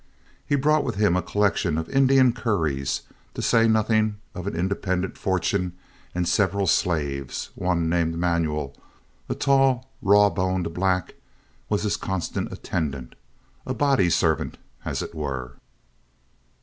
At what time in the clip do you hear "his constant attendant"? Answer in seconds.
11.83-13.13